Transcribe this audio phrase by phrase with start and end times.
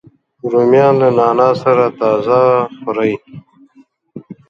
[0.51, 2.39] رومیان له نعناع سره تازه
[2.79, 3.13] خوري